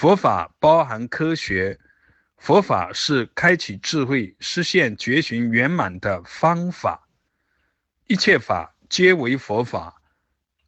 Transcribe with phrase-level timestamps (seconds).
[0.00, 1.78] 佛法包含科学，
[2.38, 7.06] 佛法是开启智慧、实现觉醒圆满的方法。
[8.06, 10.00] 一切法皆为佛法，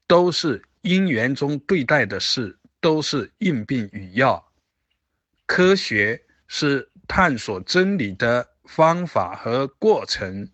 [0.07, 4.53] 都是因缘中对待的事，都是应病与药。
[5.47, 10.47] 科学是探索真理的方法和过程。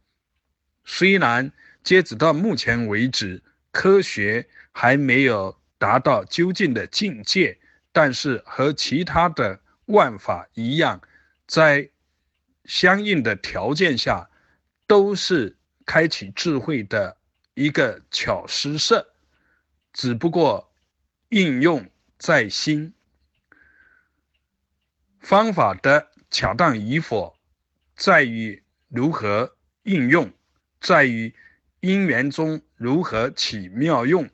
[0.84, 1.50] 虽然
[1.82, 3.42] 截止到目前为止，
[3.72, 7.58] 科学还没有达到究竟的境界。
[8.00, 11.02] 但是和其他的万法一样，
[11.48, 11.90] 在
[12.64, 14.30] 相应的条件下，
[14.86, 17.16] 都是开启智慧的
[17.54, 19.12] 一个巧施设，
[19.92, 20.72] 只不过
[21.30, 22.94] 应用在心。
[25.18, 27.36] 方法的恰当与否，
[27.96, 30.30] 在于如何应用，
[30.80, 31.34] 在于
[31.80, 34.30] 因缘中如何起妙用。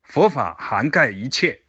[0.00, 1.60] 佛法涵盖一切。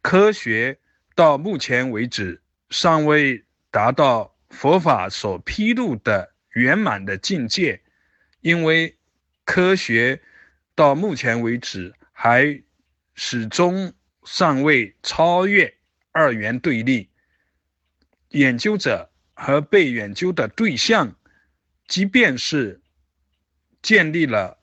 [0.00, 0.78] 科学
[1.14, 7.80] 到目前为止尚未达到佛法所披露的圆满的境界，
[8.40, 8.96] 因为
[9.44, 10.20] 科学
[10.74, 12.62] 到目前为止还
[13.14, 13.92] 始终
[14.24, 15.74] 尚未超越
[16.12, 17.08] 二元对立。
[18.30, 21.16] 研究者和被研究的对象，
[21.86, 22.80] 即便是
[23.82, 24.58] 建立了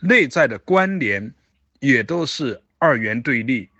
[0.00, 1.34] 内在的关联，
[1.80, 3.70] 也都是二元对立。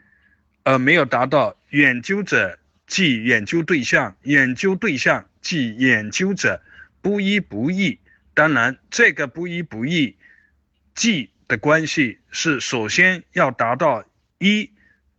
[0.68, 6.62] 而没有达到研究者即研究对象，研究对象即研究者
[7.00, 7.98] 不一不异。
[8.34, 10.18] 当然，这个不一不异
[10.94, 14.04] 即的关系是首先要达到
[14.36, 14.70] 一，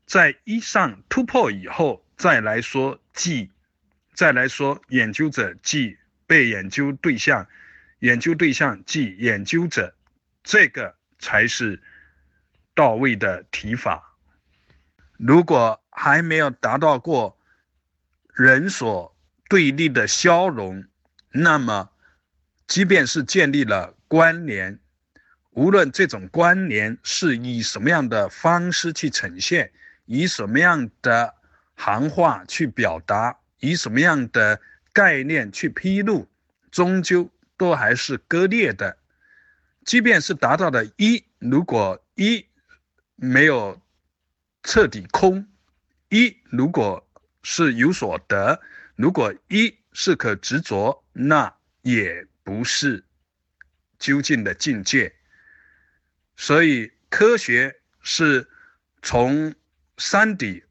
[0.06, 3.50] 在一上突破以后，再来说即，
[4.13, 5.97] 再来说研究者即
[6.28, 7.47] 被研究对象，
[7.97, 9.95] 研究对象即研究者，
[10.44, 11.81] 这个才是
[12.75, 14.08] 到位的提法。
[15.20, 17.38] 如果还没有达到过
[18.34, 19.14] 人所
[19.50, 20.86] 对立的消融，
[21.34, 21.89] 那么
[22.67, 24.79] 即便是建立了关联，
[25.52, 29.74] 无论这种关联是以什么样的方式去呈现，
[30.06, 31.35] 以什么样的
[31.75, 34.62] 行话去表达，以什么样的
[34.94, 36.29] 概念去披露，
[36.72, 38.96] 终究都还是割裂的。
[39.84, 42.46] 即便是达到了一，如果一
[43.18, 43.78] 没有。
[44.64, 45.47] 彻底空，
[46.09, 47.08] 一如果
[47.44, 48.62] 是有所得，
[48.96, 53.03] 如果一是可执着，那也不是
[53.97, 55.14] 究竟的境界。
[56.36, 58.47] 所以科学是
[59.02, 59.53] 从
[59.97, 60.64] 山底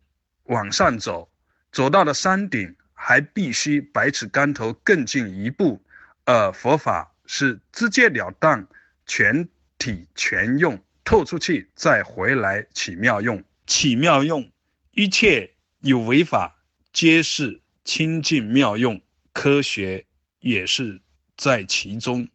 [0.44, 1.30] 往上走，
[1.72, 5.82] 走到了山顶，还必须百尺竿头更进一步。
[6.24, 8.66] 而佛法是直截了当，
[9.06, 13.42] 全体全用，透出去再回来起妙用。
[13.68, 14.50] 起妙用，
[14.92, 19.00] 一切有为法皆是清净妙用，
[19.34, 20.06] 科学
[20.40, 21.00] 也是
[21.36, 22.26] 在其中。